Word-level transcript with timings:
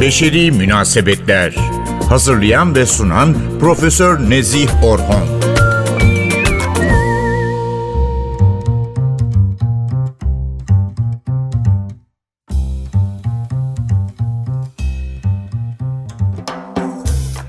Beşeri 0.00 0.52
Münasebetler 0.52 1.54
Hazırlayan 2.08 2.74
ve 2.74 2.86
sunan 2.86 3.36
Profesör 3.60 4.30
Nezih 4.30 4.84
Orhon 4.84 5.40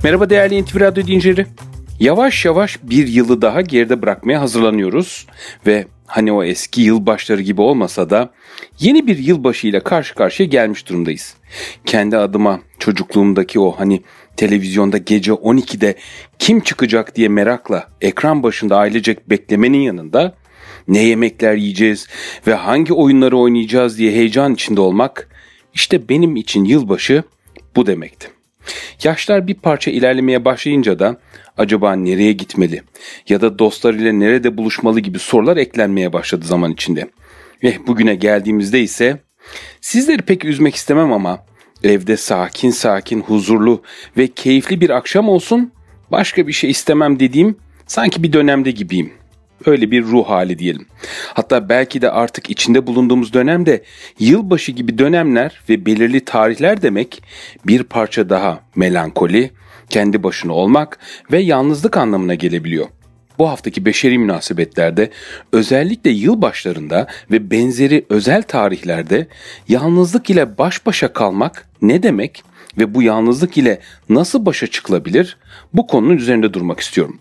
Merhaba 0.04 0.30
değerli 0.30 0.64
NTV 0.64 0.80
Radyo. 0.80 1.04
Yavaş 2.02 2.46
yavaş 2.46 2.80
bir 2.84 3.08
yılı 3.08 3.42
daha 3.42 3.62
geride 3.62 4.02
bırakmaya 4.02 4.42
hazırlanıyoruz 4.42 5.28
ve 5.68 5.88
hani 6.06 6.32
o 6.32 6.44
eski 6.44 6.82
yılbaşları 6.82 7.42
gibi 7.42 7.62
olmasa 7.62 8.10
da 8.10 8.34
yeni 8.80 9.08
bir 9.08 9.18
yılbaşı 9.18 9.68
ile 9.68 9.80
karşı 9.80 10.16
karşıya 10.16 10.50
gelmiş 10.50 10.90
durumdayız. 10.90 11.36
Kendi 11.86 12.18
adıma 12.18 12.60
çocukluğumdaki 12.80 13.60
o 13.60 13.72
hani 13.72 14.02
televizyonda 14.38 14.98
gece 14.98 15.32
12'de 15.32 15.96
kim 16.40 16.60
çıkacak 16.60 17.16
diye 17.16 17.28
merakla 17.28 17.88
ekran 18.02 18.44
başında 18.44 18.78
ailecek 18.78 19.30
beklemenin 19.30 19.82
yanında 19.82 20.36
ne 20.88 21.04
yemekler 21.04 21.56
yiyeceğiz 21.56 22.08
ve 22.48 22.54
hangi 22.54 22.94
oyunları 22.94 23.38
oynayacağız 23.38 23.98
diye 23.98 24.12
heyecan 24.12 24.54
içinde 24.54 24.82
olmak 24.82 25.30
işte 25.74 26.10
benim 26.10 26.36
için 26.36 26.66
yılbaşı 26.66 27.24
bu 27.76 27.88
demekti. 27.88 28.41
Yaşlar 29.04 29.48
bir 29.48 29.54
parça 29.54 29.92
ilerlemeye 29.92 30.46
başlayınca 30.46 31.00
da 31.00 31.18
acaba 31.58 31.96
nereye 31.96 32.32
gitmeli 32.32 32.82
ya 33.30 33.42
da 33.42 33.60
dostlarıyla 33.60 34.14
nerede 34.14 34.58
buluşmalı 34.58 35.00
gibi 35.00 35.20
sorular 35.20 35.58
eklenmeye 35.58 36.14
başladı 36.14 36.46
zaman 36.46 36.72
içinde. 36.72 37.10
Ve 37.64 37.88
bugüne 37.88 38.16
geldiğimizde 38.16 38.80
ise 38.80 39.18
sizleri 39.82 40.22
pek 40.22 40.46
üzmek 40.46 40.76
istemem 40.76 41.14
ama 41.14 41.46
evde 41.84 42.18
sakin 42.18 42.72
sakin 42.72 43.22
huzurlu 43.22 43.84
ve 44.18 44.28
keyifli 44.28 44.82
bir 44.82 44.90
akşam 44.90 45.30
olsun 45.30 45.72
başka 46.12 46.48
bir 46.48 46.54
şey 46.54 46.70
istemem 46.70 47.20
dediğim 47.20 47.56
sanki 47.88 48.24
bir 48.24 48.34
dönemde 48.34 48.72
gibiyim. 48.72 49.21
Öyle 49.66 49.92
bir 49.92 50.04
ruh 50.04 50.30
hali 50.30 50.60
diyelim. 50.60 50.86
Hatta 51.34 51.70
belki 51.70 52.02
de 52.02 52.12
artık 52.12 52.50
içinde 52.50 52.88
bulunduğumuz 52.88 53.34
dönemde 53.34 53.84
yılbaşı 54.20 54.72
gibi 54.72 54.98
dönemler 54.98 55.62
ve 55.70 55.86
belirli 55.86 56.26
tarihler 56.26 56.82
demek 56.82 57.24
bir 57.68 57.84
parça 57.84 58.30
daha 58.30 58.60
melankoli, 58.76 59.52
kendi 59.90 60.24
başına 60.24 60.54
olmak 60.54 61.00
ve 61.32 61.40
yalnızlık 61.40 61.98
anlamına 61.98 62.36
gelebiliyor. 62.36 62.88
Bu 63.40 63.50
haftaki 63.50 63.86
beşeri 63.86 64.18
münasebetlerde 64.18 65.10
özellikle 65.52 66.10
yılbaşlarında 66.10 67.08
ve 67.32 67.52
benzeri 67.52 68.06
özel 68.10 68.44
tarihlerde 68.44 69.28
yalnızlık 69.68 70.30
ile 70.30 70.58
baş 70.58 70.86
başa 70.86 71.14
kalmak 71.14 71.68
ne 71.82 72.04
demek 72.04 72.44
ve 72.78 72.96
bu 72.96 73.02
yalnızlık 73.02 73.58
ile 73.58 73.80
nasıl 74.10 74.46
başa 74.46 74.68
çıkılabilir 74.68 75.38
bu 75.74 75.88
konunun 75.88 76.18
üzerinde 76.18 76.54
durmak 76.54 76.80
istiyorum. 76.80 77.20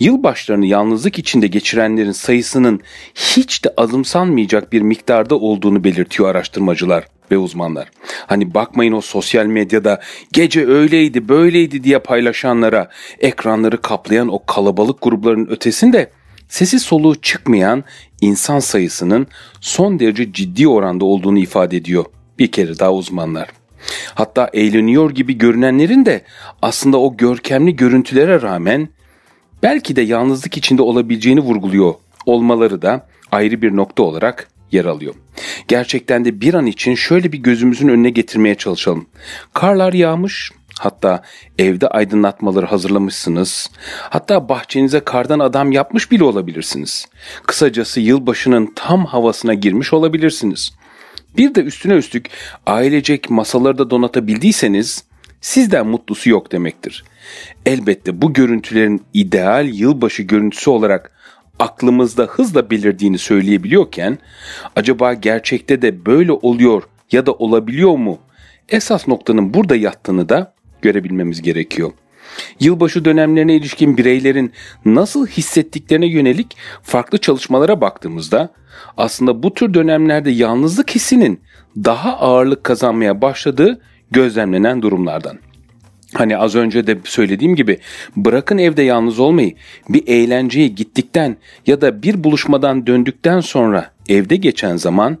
Yılbaşlarını 0.00 0.66
yalnızlık 0.66 1.18
içinde 1.18 1.46
geçirenlerin 1.46 2.12
sayısının 2.12 2.80
hiç 3.14 3.64
de 3.64 3.74
azımsanmayacak 3.76 4.72
bir 4.72 4.82
miktarda 4.82 5.34
olduğunu 5.34 5.84
belirtiyor 5.84 6.28
araştırmacılar 6.28 7.04
ve 7.30 7.38
uzmanlar. 7.38 7.90
Hani 8.26 8.54
bakmayın 8.54 8.92
o 8.92 9.00
sosyal 9.00 9.46
medyada 9.46 10.00
gece 10.32 10.66
öyleydi 10.66 11.28
böyleydi 11.28 11.84
diye 11.84 11.98
paylaşanlara, 11.98 12.88
ekranları 13.18 13.80
kaplayan 13.80 14.28
o 14.28 14.44
kalabalık 14.46 15.02
grupların 15.02 15.46
ötesinde 15.46 16.10
sesi 16.48 16.80
soluğu 16.80 17.20
çıkmayan 17.20 17.84
insan 18.20 18.58
sayısının 18.58 19.26
son 19.60 20.00
derece 20.00 20.32
ciddi 20.32 20.68
oranda 20.68 21.04
olduğunu 21.04 21.38
ifade 21.38 21.76
ediyor 21.76 22.04
bir 22.38 22.52
kere 22.52 22.78
daha 22.78 22.92
uzmanlar. 22.92 23.48
Hatta 24.14 24.50
eğleniyor 24.52 25.10
gibi 25.10 25.38
görünenlerin 25.38 26.06
de 26.06 26.22
aslında 26.62 26.98
o 26.98 27.16
görkemli 27.16 27.76
görüntülere 27.76 28.42
rağmen 28.42 28.88
belki 29.62 29.96
de 29.96 30.02
yalnızlık 30.02 30.56
içinde 30.56 30.82
olabileceğini 30.82 31.40
vurguluyor 31.40 31.94
olmaları 32.26 32.82
da 32.82 33.06
ayrı 33.30 33.62
bir 33.62 33.76
nokta 33.76 34.02
olarak 34.02 34.48
yer 34.72 34.84
alıyor. 34.84 35.14
Gerçekten 35.68 36.24
de 36.24 36.40
bir 36.40 36.54
an 36.54 36.66
için 36.66 36.94
şöyle 36.94 37.32
bir 37.32 37.38
gözümüzün 37.38 37.88
önüne 37.88 38.10
getirmeye 38.10 38.54
çalışalım. 38.54 39.06
Karlar 39.52 39.92
yağmış, 39.92 40.50
hatta 40.78 41.22
evde 41.58 41.88
aydınlatmaları 41.88 42.66
hazırlamışsınız. 42.66 43.70
Hatta 44.00 44.48
bahçenize 44.48 45.00
kardan 45.00 45.38
adam 45.38 45.72
yapmış 45.72 46.10
bile 46.10 46.24
olabilirsiniz. 46.24 47.06
Kısacası 47.46 48.00
yılbaşının 48.00 48.72
tam 48.76 49.04
havasına 49.04 49.54
girmiş 49.54 49.92
olabilirsiniz. 49.92 50.72
Bir 51.36 51.54
de 51.54 51.60
üstüne 51.60 51.94
üstlük 51.94 52.30
ailecek 52.66 53.30
masaları 53.30 53.78
da 53.78 53.90
donatabildiyseniz 53.90 55.04
sizden 55.42 55.86
mutlusu 55.86 56.30
yok 56.30 56.52
demektir. 56.52 57.04
Elbette 57.66 58.22
bu 58.22 58.32
görüntülerin 58.32 59.02
ideal 59.14 59.68
yılbaşı 59.68 60.22
görüntüsü 60.22 60.70
olarak 60.70 61.12
aklımızda 61.58 62.24
hızla 62.24 62.70
belirdiğini 62.70 63.18
söyleyebiliyorken 63.18 64.18
acaba 64.76 65.14
gerçekte 65.14 65.82
de 65.82 66.06
böyle 66.06 66.32
oluyor 66.32 66.82
ya 67.12 67.26
da 67.26 67.32
olabiliyor 67.32 67.96
mu? 67.96 68.18
Esas 68.68 69.08
noktanın 69.08 69.54
burada 69.54 69.76
yattığını 69.76 70.28
da 70.28 70.54
görebilmemiz 70.82 71.42
gerekiyor. 71.42 71.92
Yılbaşı 72.60 73.04
dönemlerine 73.04 73.56
ilişkin 73.56 73.96
bireylerin 73.96 74.52
nasıl 74.84 75.26
hissettiklerine 75.26 76.06
yönelik 76.06 76.56
farklı 76.82 77.18
çalışmalara 77.18 77.80
baktığımızda 77.80 78.52
aslında 78.96 79.42
bu 79.42 79.54
tür 79.54 79.74
dönemlerde 79.74 80.30
yalnızlık 80.30 80.90
hissinin 80.90 81.40
daha 81.76 82.18
ağırlık 82.18 82.64
kazanmaya 82.64 83.22
başladığı 83.22 83.80
gözlemlenen 84.12 84.82
durumlardan. 84.82 85.38
Hani 86.14 86.36
az 86.36 86.54
önce 86.54 86.86
de 86.86 86.98
söylediğim 87.04 87.56
gibi 87.56 87.78
bırakın 88.16 88.58
evde 88.58 88.82
yalnız 88.82 89.18
olmayı 89.18 89.54
bir 89.88 90.06
eğlenceye 90.06 90.68
gittikten 90.68 91.36
ya 91.66 91.80
da 91.80 92.02
bir 92.02 92.24
buluşmadan 92.24 92.86
döndükten 92.86 93.40
sonra 93.40 93.90
evde 94.08 94.36
geçen 94.36 94.76
zaman 94.76 95.18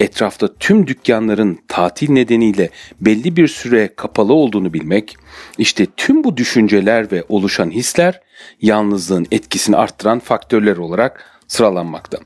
etrafta 0.00 0.54
tüm 0.54 0.86
dükkanların 0.86 1.58
tatil 1.68 2.10
nedeniyle 2.10 2.70
belli 3.00 3.36
bir 3.36 3.48
süre 3.48 3.90
kapalı 3.96 4.32
olduğunu 4.32 4.72
bilmek 4.72 5.16
işte 5.58 5.86
tüm 5.96 6.24
bu 6.24 6.36
düşünceler 6.36 7.12
ve 7.12 7.24
oluşan 7.28 7.70
hisler 7.70 8.20
yalnızlığın 8.62 9.26
etkisini 9.30 9.76
arttıran 9.76 10.18
faktörler 10.18 10.76
olarak 10.76 11.24
sıralanmakta. 11.48 12.18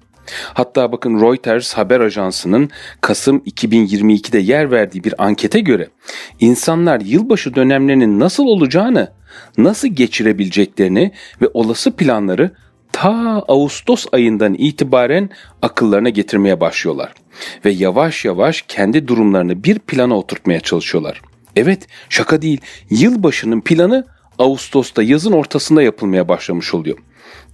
Hatta 0.54 0.92
bakın 0.92 1.20
Reuters 1.20 1.74
haber 1.74 2.00
ajansının 2.00 2.70
Kasım 3.00 3.38
2022'de 3.38 4.38
yer 4.38 4.70
verdiği 4.70 5.04
bir 5.04 5.24
ankete 5.24 5.60
göre 5.60 5.88
insanlar 6.40 7.00
yılbaşı 7.00 7.54
dönemlerinin 7.54 8.20
nasıl 8.20 8.44
olacağını, 8.44 9.12
nasıl 9.58 9.88
geçirebileceklerini 9.88 11.12
ve 11.42 11.48
olası 11.54 11.96
planları 11.96 12.50
ta 12.92 13.44
Ağustos 13.48 14.06
ayından 14.12 14.54
itibaren 14.54 15.30
akıllarına 15.62 16.08
getirmeye 16.08 16.60
başlıyorlar 16.60 17.12
ve 17.64 17.70
yavaş 17.70 18.24
yavaş 18.24 18.64
kendi 18.68 19.08
durumlarını 19.08 19.64
bir 19.64 19.78
plana 19.78 20.18
oturtmaya 20.18 20.60
çalışıyorlar. 20.60 21.20
Evet, 21.56 21.86
şaka 22.08 22.42
değil. 22.42 22.60
Yılbaşının 22.90 23.60
planı 23.60 24.06
Ağustos'ta 24.38 25.02
yazın 25.02 25.32
ortasında 25.32 25.82
yapılmaya 25.82 26.28
başlamış 26.28 26.74
oluyor. 26.74 26.98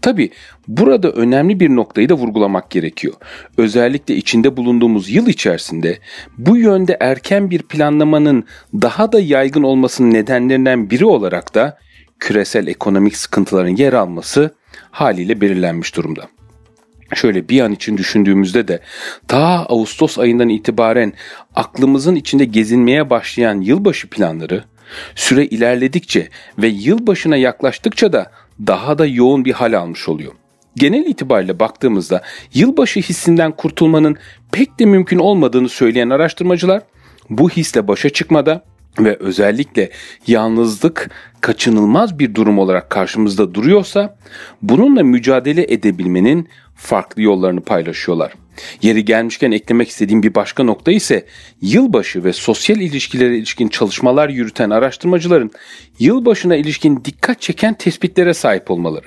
Tabi 0.02 0.30
burada 0.68 1.10
önemli 1.10 1.60
bir 1.60 1.68
noktayı 1.68 2.08
da 2.08 2.14
vurgulamak 2.14 2.70
gerekiyor. 2.70 3.14
Özellikle 3.56 4.16
içinde 4.16 4.56
bulunduğumuz 4.56 5.10
yıl 5.10 5.26
içerisinde 5.26 5.98
bu 6.38 6.56
yönde 6.56 6.96
erken 7.00 7.50
bir 7.50 7.62
planlamanın 7.62 8.44
daha 8.74 9.12
da 9.12 9.20
yaygın 9.20 9.62
olmasının 9.62 10.14
nedenlerinden 10.14 10.90
biri 10.90 11.04
olarak 11.04 11.54
da 11.54 11.78
küresel 12.18 12.66
ekonomik 12.66 13.16
sıkıntıların 13.16 13.76
yer 13.76 13.92
alması 13.92 14.54
haliyle 14.90 15.40
belirlenmiş 15.40 15.96
durumda. 15.96 16.28
Şöyle 17.14 17.48
bir 17.48 17.60
an 17.60 17.72
için 17.72 17.96
düşündüğümüzde 17.96 18.68
de 18.68 18.80
ta 19.28 19.66
Ağustos 19.68 20.18
ayından 20.18 20.48
itibaren 20.48 21.12
aklımızın 21.54 22.14
içinde 22.14 22.44
gezinmeye 22.44 23.10
başlayan 23.10 23.60
yılbaşı 23.60 24.10
planları 24.10 24.64
süre 25.14 25.46
ilerledikçe 25.46 26.28
ve 26.58 26.68
yılbaşına 26.68 27.36
yaklaştıkça 27.36 28.12
da 28.12 28.30
daha 28.66 28.98
da 28.98 29.06
yoğun 29.06 29.44
bir 29.44 29.52
hal 29.52 29.78
almış 29.78 30.08
oluyor. 30.08 30.32
Genel 30.76 31.06
itibariyle 31.06 31.58
baktığımızda 31.58 32.22
yılbaşı 32.54 33.00
hissinden 33.00 33.52
kurtulmanın 33.52 34.16
pek 34.52 34.78
de 34.78 34.86
mümkün 34.86 35.18
olmadığını 35.18 35.68
söyleyen 35.68 36.10
araştırmacılar 36.10 36.82
bu 37.30 37.50
hisle 37.50 37.88
başa 37.88 38.10
çıkmada 38.10 38.64
ve 38.98 39.16
özellikle 39.16 39.90
yalnızlık 40.26 41.10
kaçınılmaz 41.40 42.18
bir 42.18 42.34
durum 42.34 42.58
olarak 42.58 42.90
karşımızda 42.90 43.54
duruyorsa 43.54 44.16
bununla 44.62 45.02
mücadele 45.02 45.72
edebilmenin 45.72 46.48
farklı 46.74 47.22
yollarını 47.22 47.60
paylaşıyorlar. 47.60 48.32
Yeri 48.82 49.04
gelmişken 49.04 49.52
eklemek 49.52 49.88
istediğim 49.88 50.22
bir 50.22 50.34
başka 50.34 50.62
nokta 50.62 50.92
ise 50.92 51.26
yılbaşı 51.62 52.24
ve 52.24 52.32
sosyal 52.32 52.80
ilişkilere 52.80 53.36
ilişkin 53.36 53.68
çalışmalar 53.68 54.28
yürüten 54.28 54.70
araştırmacıların 54.70 55.50
yılbaşına 55.98 56.56
ilişkin 56.56 57.04
dikkat 57.04 57.40
çeken 57.40 57.74
tespitlere 57.74 58.34
sahip 58.34 58.70
olmaları. 58.70 59.06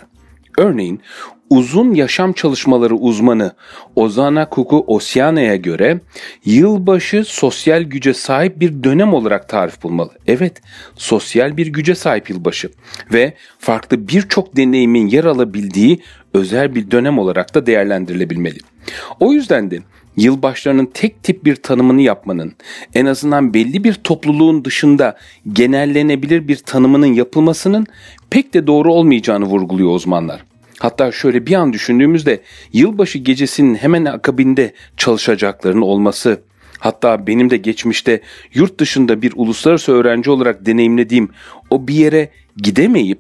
Örneğin 0.57 1.01
uzun 1.49 1.93
yaşam 1.93 2.33
çalışmaları 2.33 2.95
uzmanı 2.95 3.53
Ozana 3.95 4.49
Kuku 4.49 4.83
Osyana'ya 4.87 5.55
göre 5.55 5.99
yılbaşı 6.45 7.23
sosyal 7.25 7.81
güce 7.81 8.13
sahip 8.13 8.59
bir 8.59 8.83
dönem 8.83 9.13
olarak 9.13 9.49
tarif 9.49 9.83
bulmalı. 9.83 10.11
Evet, 10.27 10.61
sosyal 10.95 11.57
bir 11.57 11.67
güce 11.67 11.95
sahip 11.95 12.29
yılbaşı 12.29 12.69
ve 13.13 13.33
farklı 13.59 14.07
birçok 14.07 14.55
deneyimin 14.55 15.07
yer 15.07 15.23
alabildiği 15.23 16.01
özel 16.33 16.75
bir 16.75 16.91
dönem 16.91 17.19
olarak 17.19 17.55
da 17.55 17.65
değerlendirilebilmeli. 17.65 18.72
O 19.19 19.33
yüzden 19.33 19.71
de 19.71 19.79
yılbaşlarının 20.17 20.85
tek 20.85 21.23
tip 21.23 21.45
bir 21.45 21.55
tanımını 21.55 22.01
yapmanın, 22.01 22.53
en 22.95 23.05
azından 23.05 23.53
belli 23.53 23.83
bir 23.83 23.93
topluluğun 23.93 24.65
dışında 24.65 25.17
genellenebilir 25.53 26.47
bir 26.47 26.55
tanımının 26.55 27.13
yapılmasının 27.13 27.87
pek 28.29 28.53
de 28.53 28.67
doğru 28.67 28.93
olmayacağını 28.93 29.45
vurguluyor 29.45 29.95
uzmanlar. 29.95 30.43
Hatta 30.79 31.11
şöyle 31.11 31.47
bir 31.47 31.53
an 31.53 31.73
düşündüğümüzde 31.73 32.41
yılbaşı 32.73 33.17
gecesinin 33.17 33.75
hemen 33.75 34.05
akabinde 34.05 34.73
çalışacakların 34.97 35.81
olması, 35.81 36.41
hatta 36.79 37.27
benim 37.27 37.49
de 37.49 37.57
geçmişte 37.57 38.21
yurt 38.53 38.79
dışında 38.79 39.21
bir 39.21 39.33
uluslararası 39.35 39.91
öğrenci 39.91 40.31
olarak 40.31 40.65
deneyimlediğim 40.65 41.29
o 41.69 41.87
bir 41.87 41.93
yere 41.93 42.29
gidemeyip 42.57 43.19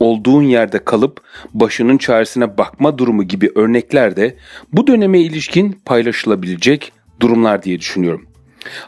olduğun 0.00 0.42
yerde 0.42 0.84
kalıp 0.84 1.20
başının 1.54 1.98
çaresine 1.98 2.58
bakma 2.58 2.98
durumu 2.98 3.22
gibi 3.22 3.50
örnekler 3.54 4.16
de 4.16 4.36
bu 4.72 4.86
döneme 4.86 5.20
ilişkin 5.20 5.80
paylaşılabilecek 5.84 6.92
durumlar 7.20 7.62
diye 7.62 7.78
düşünüyorum. 7.78 8.26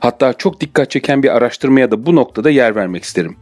Hatta 0.00 0.32
çok 0.32 0.61
dikkat 0.61 0.91
çeken 0.91 1.23
bir 1.23 1.37
araştırmaya 1.37 1.91
da 1.91 2.06
bu 2.06 2.17
noktada 2.17 2.50
yer 2.50 2.75
vermek 2.75 3.05
isterim. 3.05 3.37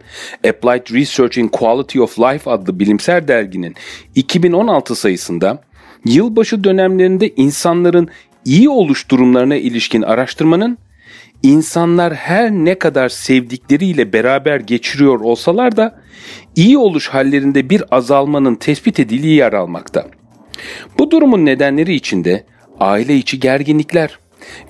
Applied 0.48 0.94
Research 0.94 1.38
in 1.38 1.48
Quality 1.48 2.00
of 2.00 2.18
Life 2.18 2.50
adlı 2.50 2.78
bilimsel 2.78 3.28
derginin 3.28 3.74
2016 4.14 4.94
sayısında 4.94 5.62
yılbaşı 6.04 6.64
dönemlerinde 6.64 7.28
insanların 7.36 8.08
iyi 8.44 8.68
oluş 8.68 9.10
durumlarına 9.10 9.56
ilişkin 9.56 10.02
araştırmanın 10.02 10.78
insanlar 11.42 12.14
her 12.14 12.50
ne 12.50 12.78
kadar 12.78 13.08
sevdikleriyle 13.08 14.12
beraber 14.12 14.60
geçiriyor 14.60 15.20
olsalar 15.20 15.76
da 15.76 16.00
iyi 16.56 16.78
oluş 16.78 17.08
hallerinde 17.08 17.70
bir 17.70 17.84
azalmanın 17.90 18.54
tespit 18.54 19.00
edildiği 19.00 19.34
yer 19.34 19.52
almakta. 19.52 20.06
Bu 20.98 21.10
durumun 21.10 21.46
nedenleri 21.46 21.94
içinde 21.94 22.44
aile 22.80 23.16
içi 23.16 23.40
gerginlikler 23.40 24.18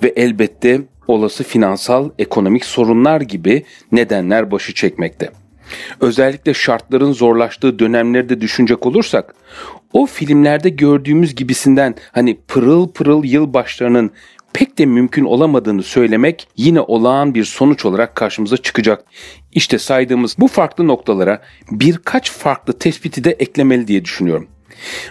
ve 0.03 0.13
elbette 0.15 0.81
olası 1.07 1.43
finansal 1.43 2.09
ekonomik 2.19 2.65
sorunlar 2.65 3.21
gibi 3.21 3.63
nedenler 3.91 4.51
başı 4.51 4.73
çekmekte. 4.73 5.29
Özellikle 5.99 6.53
şartların 6.53 7.11
zorlaştığı 7.11 7.79
dönemlerde 7.79 8.41
düşünecek 8.41 8.85
olursak 8.85 9.35
o 9.93 10.05
filmlerde 10.05 10.69
gördüğümüz 10.69 11.35
gibisinden 11.35 11.95
hani 12.11 12.37
pırıl 12.47 12.91
pırıl 12.91 13.23
yılbaşlarının 13.23 14.11
pek 14.53 14.77
de 14.77 14.85
mümkün 14.85 15.25
olamadığını 15.25 15.83
söylemek 15.83 16.47
yine 16.57 16.81
olağan 16.81 17.35
bir 17.35 17.43
sonuç 17.43 17.85
olarak 17.85 18.15
karşımıza 18.15 18.57
çıkacak. 18.57 19.03
İşte 19.51 19.79
saydığımız 19.79 20.35
bu 20.39 20.47
farklı 20.47 20.87
noktalara 20.87 21.41
birkaç 21.71 22.31
farklı 22.31 22.73
tespiti 22.73 23.23
de 23.23 23.31
eklemeli 23.31 23.87
diye 23.87 24.05
düşünüyorum. 24.05 24.47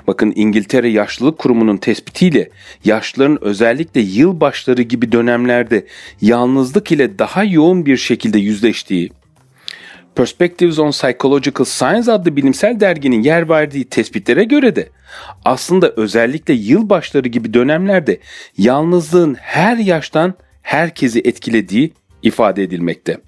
Bakın 0.07 0.33
İngiltere 0.37 0.89
Yaşlılık 0.89 1.39
Kurumu'nun 1.39 1.77
tespitiyle 1.77 2.51
yaşlıların 2.85 3.45
özellikle 3.45 4.01
yılbaşları 4.01 4.83
gibi 4.83 5.13
dönemlerde 5.13 5.87
yalnızlık 6.21 6.93
ile 6.93 7.19
daha 7.19 7.45
yoğun 7.45 7.87
bir 7.87 7.97
şekilde 7.97 8.39
yüzleştiği, 8.39 9.11
Perspectives 10.15 10.79
on 10.79 10.91
Psychological 10.91 11.65
Science 11.65 12.13
adlı 12.13 12.37
bilimsel 12.37 12.81
derginin 12.81 13.23
yer 13.23 13.49
verdiği 13.49 13.85
tespitlere 13.85 14.45
göre 14.45 14.77
de 14.77 14.89
aslında 15.45 15.93
özellikle 15.97 16.55
yılbaşları 16.55 17.29
gibi 17.29 17.55
dönemlerde 17.55 18.21
yalnızlığın 18.59 19.35
her 19.35 19.77
yaştan 19.77 20.35
herkesi 20.63 21.21
etkilediği 21.21 21.93
ifade 22.23 22.63
edilmekte. 22.63 23.19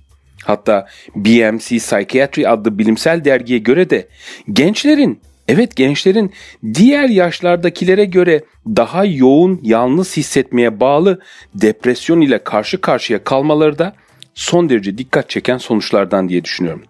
Hatta 0.45 0.87
BMC 1.17 1.79
Psychiatry 1.79 2.49
adlı 2.49 2.79
bilimsel 2.79 3.25
dergiye 3.25 3.59
göre 3.59 3.91
de 3.91 4.09
gençlerin 4.53 5.21
Evet 5.49 5.77
gençlerin 5.77 6.33
diğer 6.75 7.09
yaşlardakilere 7.09 8.05
göre 8.05 8.45
daha 8.67 9.05
yoğun 9.05 9.61
yalnız 9.63 10.17
hissetmeye 10.17 10.81
bağlı 10.81 11.21
depresyon 11.55 12.21
ile 12.21 12.45
karşı 12.45 12.81
karşıya 12.81 13.25
kalmaları 13.25 13.79
da 13.79 13.95
son 14.35 14.69
derece 14.69 14.99
dikkat 14.99 15.31
çeken 15.31 15.59
sonuçlardan 15.59 16.29
diye 16.29 16.45
düşünüyorum. 16.45 16.83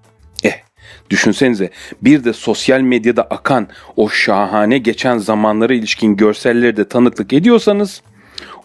Düşünsenize 1.10 1.70
bir 2.02 2.24
de 2.24 2.32
sosyal 2.32 2.80
medyada 2.80 3.22
akan 3.22 3.68
o 3.96 4.08
şahane 4.08 4.78
geçen 4.78 5.18
zamanlara 5.18 5.74
ilişkin 5.74 6.16
görselleri 6.16 6.76
de 6.76 6.88
tanıklık 6.88 7.32
ediyorsanız 7.32 8.02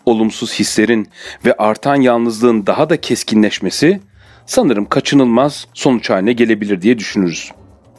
olumsuz 0.05 0.59
hislerin 0.59 1.07
ve 1.45 1.53
artan 1.53 1.95
yalnızlığın 1.95 2.65
daha 2.65 2.89
da 2.89 3.01
keskinleşmesi 3.01 3.99
sanırım 4.45 4.85
kaçınılmaz 4.85 5.67
sonuç 5.73 6.09
haline 6.09 6.33
gelebilir 6.33 6.81
diye 6.81 6.99
düşünürüz. 6.99 7.51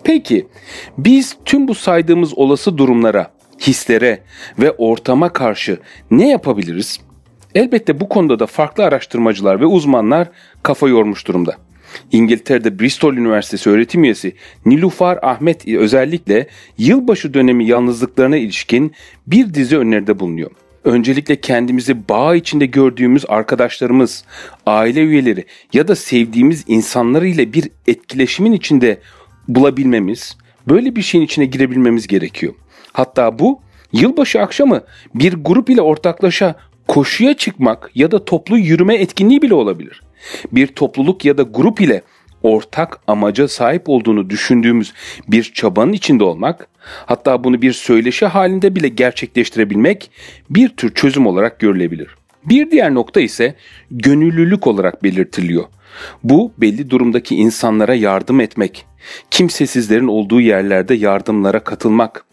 Peki 0.04 0.48
biz 0.98 1.36
tüm 1.44 1.68
bu 1.68 1.74
saydığımız 1.74 2.38
olası 2.38 2.78
durumlara, 2.78 3.30
hislere 3.60 4.22
ve 4.58 4.70
ortama 4.70 5.32
karşı 5.32 5.78
ne 6.10 6.28
yapabiliriz? 6.28 7.00
Elbette 7.54 8.00
bu 8.00 8.08
konuda 8.08 8.38
da 8.38 8.46
farklı 8.46 8.84
araştırmacılar 8.84 9.60
ve 9.60 9.66
uzmanlar 9.66 10.28
kafa 10.62 10.88
yormuş 10.88 11.26
durumda. 11.26 11.56
İngiltere'de 12.12 12.78
Bristol 12.78 13.14
Üniversitesi 13.14 13.70
öğretim 13.70 14.04
üyesi 14.04 14.32
Nilufar 14.66 15.18
Ahmet 15.22 15.68
özellikle 15.68 16.46
yılbaşı 16.78 17.34
dönemi 17.34 17.66
yalnızlıklarına 17.66 18.36
ilişkin 18.36 18.92
bir 19.26 19.54
dizi 19.54 19.78
öneride 19.78 20.20
bulunuyor. 20.20 20.50
Öncelikle 20.84 21.40
kendimizi 21.40 22.08
bağ 22.08 22.34
içinde 22.34 22.66
gördüğümüz 22.66 23.24
arkadaşlarımız, 23.28 24.24
aile 24.66 25.00
üyeleri 25.00 25.44
ya 25.72 25.88
da 25.88 25.96
sevdiğimiz 25.96 26.64
insanlarıyla 26.68 27.52
bir 27.52 27.70
etkileşimin 27.86 28.52
içinde 28.52 28.98
bulabilmemiz, 29.48 30.36
böyle 30.68 30.96
bir 30.96 31.02
şeyin 31.02 31.24
içine 31.24 31.46
girebilmemiz 31.46 32.06
gerekiyor. 32.06 32.54
Hatta 32.92 33.38
bu 33.38 33.60
yılbaşı 33.92 34.40
akşamı 34.40 34.80
bir 35.14 35.32
grup 35.32 35.70
ile 35.70 35.80
ortaklaşa 35.80 36.54
koşuya 36.88 37.34
çıkmak 37.34 37.90
ya 37.94 38.10
da 38.10 38.24
toplu 38.24 38.58
yürüme 38.58 38.94
etkinliği 38.94 39.42
bile 39.42 39.54
olabilir. 39.54 40.02
Bir 40.52 40.66
topluluk 40.66 41.24
ya 41.24 41.38
da 41.38 41.42
grup 41.42 41.80
ile 41.80 42.02
ortak 42.42 43.00
amaca 43.06 43.48
sahip 43.48 43.88
olduğunu 43.88 44.30
düşündüğümüz 44.30 44.92
bir 45.28 45.42
çabanın 45.42 45.92
içinde 45.92 46.24
olmak, 46.24 46.68
hatta 47.06 47.44
bunu 47.44 47.62
bir 47.62 47.72
söyleşi 47.72 48.26
halinde 48.26 48.76
bile 48.76 48.88
gerçekleştirebilmek 48.88 50.10
bir 50.50 50.68
tür 50.68 50.94
çözüm 50.94 51.26
olarak 51.26 51.60
görülebilir. 51.60 52.08
Bir 52.44 52.70
diğer 52.70 52.94
nokta 52.94 53.20
ise 53.20 53.54
gönüllülük 53.90 54.66
olarak 54.66 55.02
belirtiliyor. 55.02 55.64
Bu 56.24 56.52
belli 56.58 56.90
durumdaki 56.90 57.36
insanlara 57.36 57.94
yardım 57.94 58.40
etmek, 58.40 58.86
kimsesizlerin 59.30 60.08
olduğu 60.08 60.40
yerlerde 60.40 60.94
yardımlara 60.94 61.64
katılmak, 61.64 62.24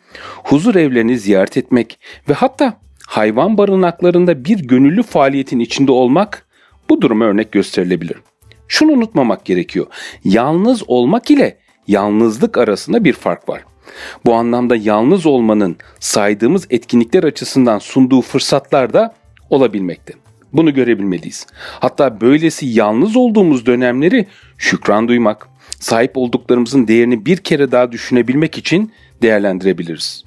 huzur 0.44 0.76
evlerini 0.76 1.20
ziyaret 1.20 1.58
etmek 1.58 2.00
ve 2.30 2.34
hatta 2.34 2.85
hayvan 3.08 3.58
barınaklarında 3.58 4.46
bir 4.46 4.60
gönüllü 4.60 5.04
faaliyetin 5.04 5.60
içinde 5.60 5.92
olmak 5.92 6.48
bu 6.90 7.02
duruma 7.02 7.26
örnek 7.26 7.52
gösterilebilir. 7.52 8.18
Şunu 8.68 8.92
unutmamak 8.92 9.46
gerekiyor. 9.46 9.86
Yalnız 10.24 10.84
olmak 10.88 11.32
ile 11.32 11.58
yalnızlık 11.88 12.58
arasında 12.58 13.04
bir 13.04 13.14
fark 13.14 13.50
var. 13.50 13.64
Bu 14.26 14.34
anlamda 14.34 14.76
yalnız 14.76 15.26
olmanın 15.26 15.78
saydığımız 16.00 16.68
etkinlikler 16.70 17.24
açısından 17.24 17.80
sunduğu 17.80 18.22
fırsatlar 18.22 18.94
da 18.94 19.16
olabilmekte. 19.50 20.14
Bunu 20.54 20.74
görebilmeliyiz. 20.74 21.48
Hatta 21.80 22.22
böylesi 22.22 22.66
yalnız 22.66 23.16
olduğumuz 23.16 23.66
dönemleri 23.66 24.28
şükran 24.58 25.08
duymak, 25.08 25.48
sahip 25.80 26.18
olduklarımızın 26.18 26.88
değerini 26.88 27.26
bir 27.26 27.38
kere 27.38 27.72
daha 27.72 27.92
düşünebilmek 27.92 28.58
için 28.58 28.92
değerlendirebiliriz. 29.22 30.24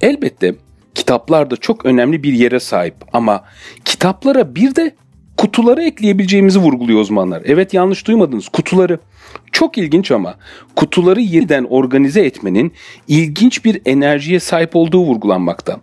Elbette 0.00 0.54
kitaplar 0.94 1.50
da 1.50 1.56
çok 1.56 1.84
önemli 1.86 2.22
bir 2.22 2.32
yere 2.32 2.60
sahip 2.60 2.94
ama 3.12 3.44
kitaplara 3.84 4.54
bir 4.54 4.74
de 4.74 4.94
kutuları 5.36 5.82
ekleyebileceğimizi 5.82 6.58
vurguluyor 6.58 7.00
uzmanlar. 7.00 7.42
Evet 7.44 7.74
yanlış 7.74 8.06
duymadınız 8.06 8.48
kutuları. 8.48 8.98
Çok 9.52 9.78
ilginç 9.78 10.10
ama 10.10 10.34
kutuları 10.76 11.20
yeniden 11.20 11.64
organize 11.64 12.20
etmenin 12.20 12.72
ilginç 13.08 13.64
bir 13.64 13.82
enerjiye 13.86 14.40
sahip 14.40 14.76
olduğu 14.76 15.04
vurgulanmakta. 15.04 15.80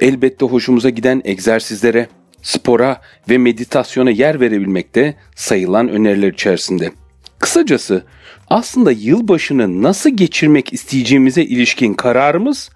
Elbette 0.00 0.46
hoşumuza 0.46 0.90
giden 0.90 1.22
egzersizlere, 1.24 2.08
spora 2.42 3.00
ve 3.28 3.38
meditasyona 3.38 4.10
yer 4.10 4.40
verebilmekte 4.40 5.14
sayılan 5.36 5.88
öneriler 5.88 6.32
içerisinde. 6.32 6.92
Kısacası 7.38 8.04
aslında 8.50 8.92
yılbaşını 8.92 9.82
nasıl 9.82 10.10
geçirmek 10.10 10.72
isteyeceğimize 10.72 11.42
ilişkin 11.42 11.94
kararımız 11.94 12.70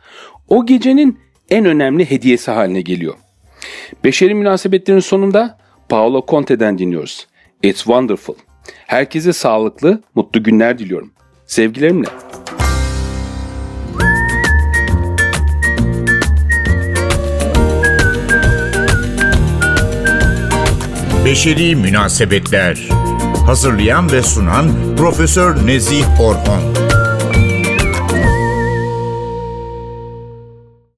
o 0.49 0.67
gecenin 0.67 1.19
en 1.50 1.65
önemli 1.65 2.11
hediyesi 2.11 2.50
haline 2.50 2.81
geliyor. 2.81 3.15
Beşeri 4.05 4.35
münasebetlerin 4.35 5.00
sonunda 5.00 5.59
Paolo 5.88 6.26
Conte'den 6.29 6.79
dinliyoruz. 6.79 7.26
It's 7.62 7.79
wonderful. 7.79 8.35
Herkese 8.87 9.33
sağlıklı, 9.33 10.03
mutlu 10.15 10.43
günler 10.43 10.79
diliyorum. 10.79 11.12
Sevgilerimle. 11.47 12.09
Beşeri 21.25 21.76
Münasebetler 21.76 22.88
Hazırlayan 23.47 24.12
ve 24.12 24.23
sunan 24.23 24.97
Profesör 24.97 25.67
Nezih 25.67 26.21
Orhon 26.21 26.75